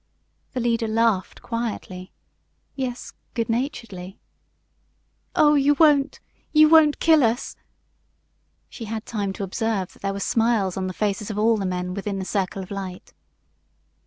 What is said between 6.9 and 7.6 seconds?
kill us?"